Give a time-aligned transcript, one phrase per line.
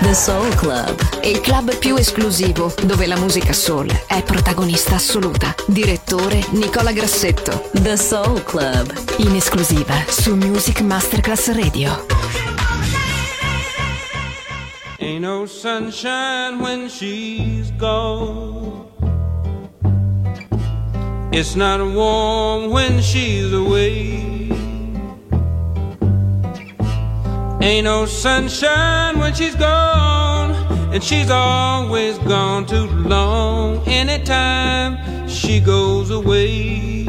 [0.00, 5.54] The Soul Club, il club più esclusivo dove la musica soul è protagonista assoluta.
[5.66, 7.68] Direttore Nicola Grassetto.
[7.72, 12.06] The Soul Club, in esclusiva su Music Masterclass Radio.
[14.98, 18.88] Ain't no sunshine when she's gone.
[21.32, 24.29] It's not warm when she's away.
[27.62, 30.52] Ain't no sunshine when she's gone,
[30.94, 33.86] and she's always gone too long.
[33.86, 37.04] Anytime she goes away,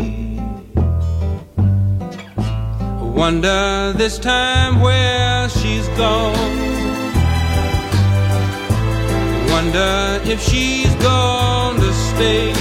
[2.99, 6.35] wonder this time where she's gone.
[9.49, 12.53] Wonder if she's gonna stay.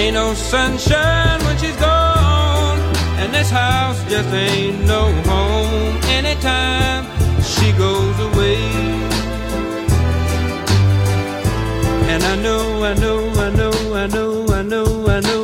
[0.00, 2.03] Ain't no sunshine when she's gone,
[3.34, 7.04] this house just ain't no home anytime
[7.42, 8.62] she goes away.
[12.12, 15.43] And I know, I know, I know, I know, I know, I know,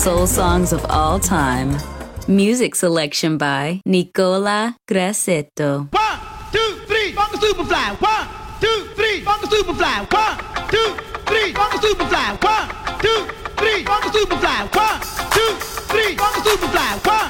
[0.00, 1.76] soul songs of all time.
[2.26, 5.92] Music selection by Nicola Grassetto.
[5.92, 6.18] One,
[6.50, 8.00] two, three, funk superfly.
[8.00, 8.26] One,
[8.62, 10.10] two, three, funk superfly.
[10.10, 10.38] One,
[10.72, 12.42] two, three, funk superfly.
[12.42, 12.68] One,
[13.04, 14.74] two, three, funk superfly.
[14.74, 15.00] One,
[15.36, 15.52] two,
[15.92, 17.06] three, funk superfly.
[17.06, 17.29] One,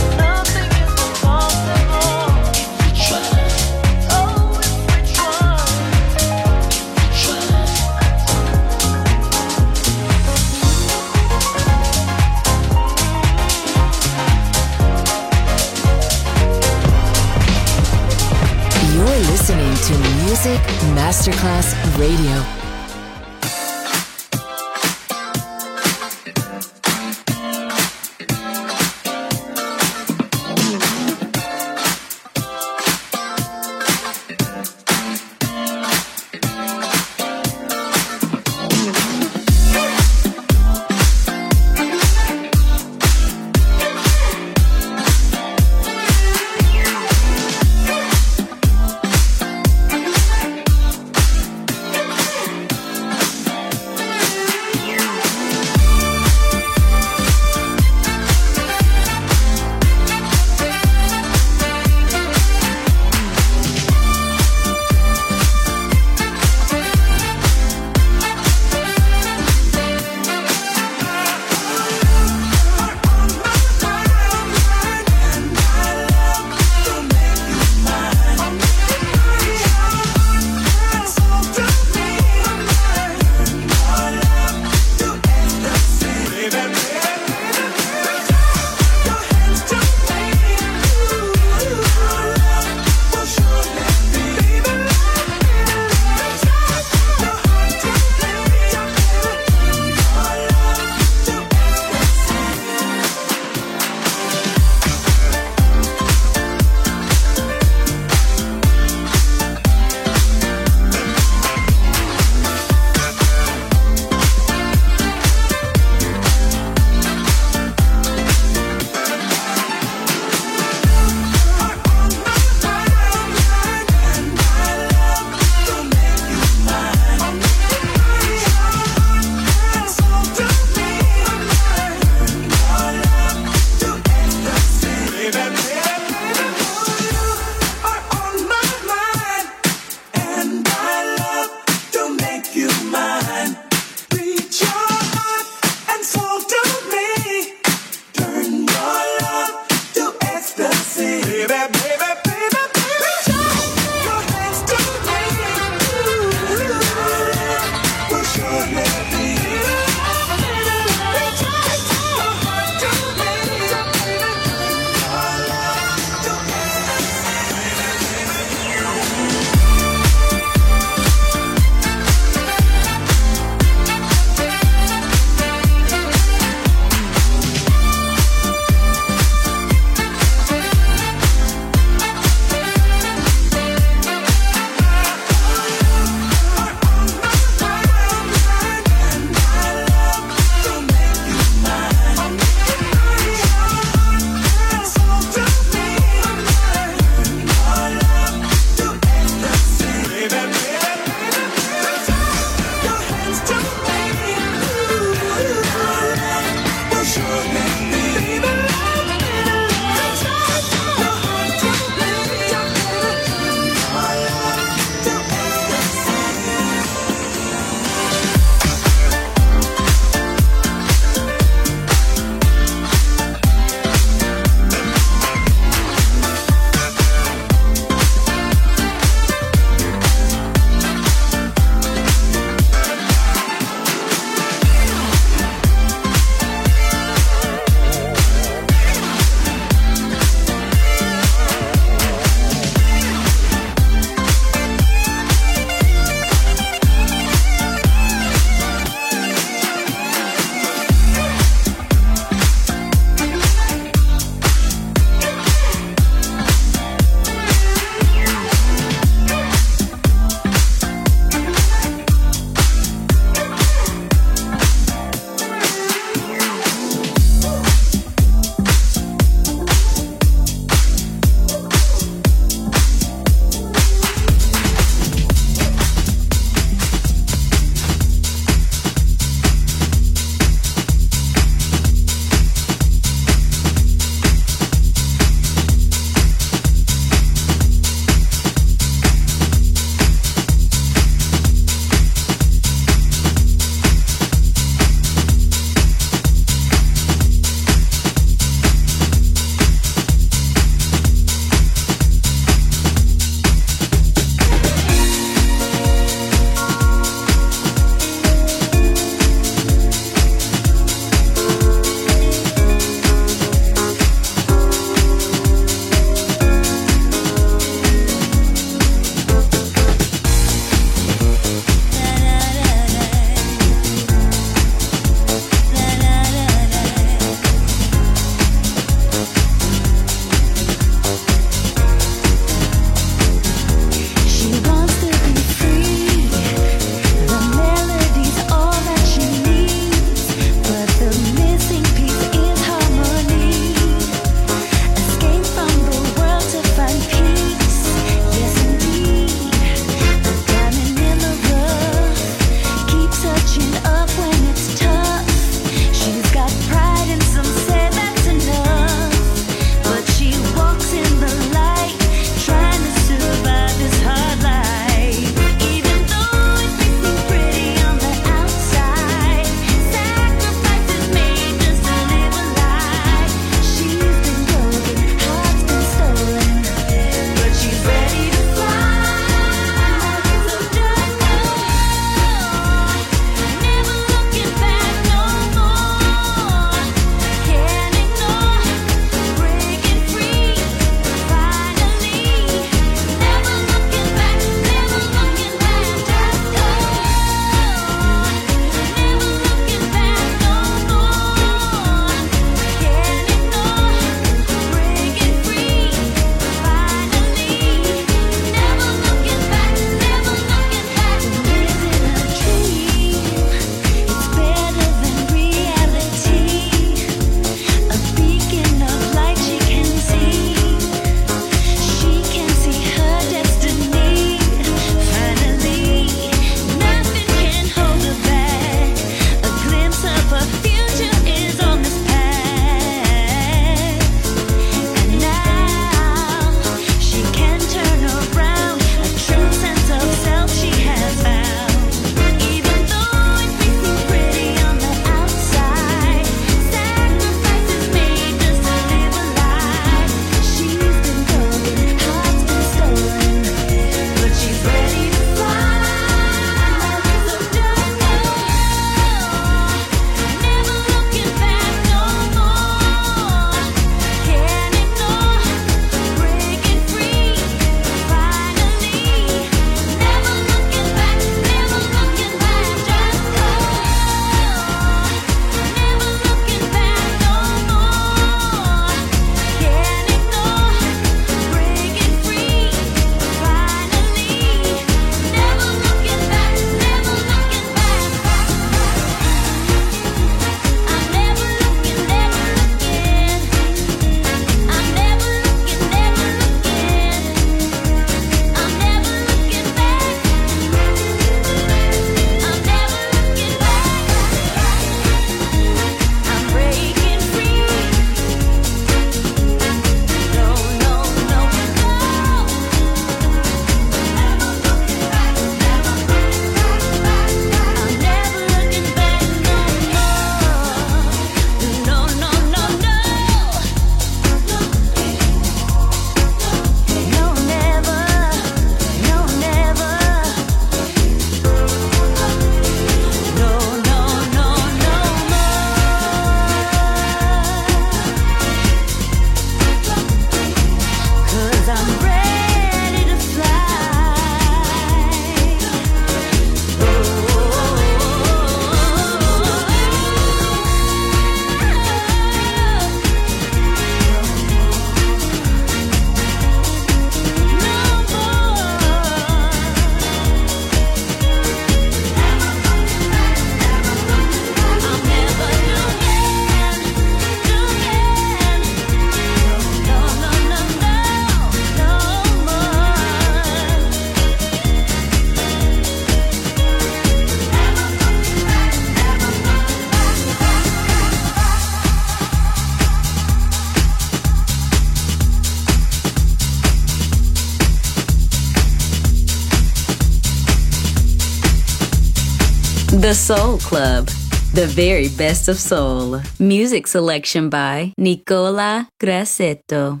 [593.06, 594.08] The Soul Club.
[594.52, 596.20] The very best of soul.
[596.40, 600.00] Music selection by Nicola Grassetto.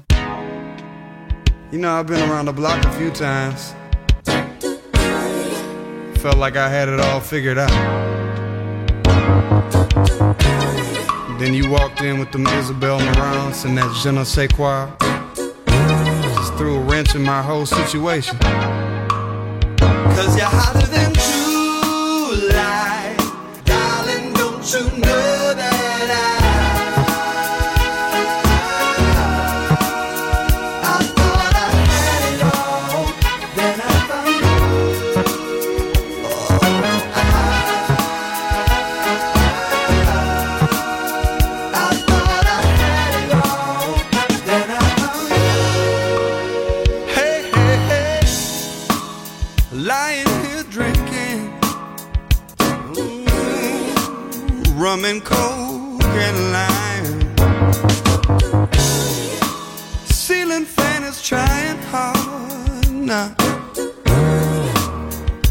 [1.70, 3.76] You know, I've been around the block a few times.
[6.18, 7.70] Felt like I had it all figured out.
[11.38, 14.90] Then you walked in with them Isabel Marants and that je ne sais quoi.
[16.34, 18.36] Just threw a wrench in my whole situation.
[20.16, 20.85] Cause you're hotter
[24.74, 25.35] you know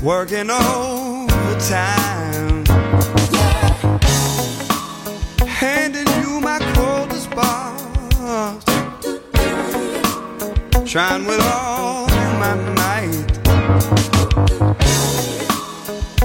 [0.05, 1.33] Working overtime.
[5.47, 8.63] Handing you my coldest bars.
[10.85, 13.31] Trying with all my might.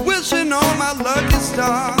[0.05, 2.00] Wishing on my lucky stars.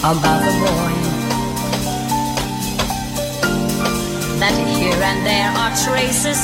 [0.00, 0.92] about the boy.
[4.40, 6.40] That here and there are traces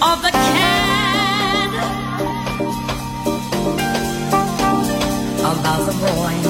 [0.00, 1.70] of the can
[5.44, 6.49] about the boy.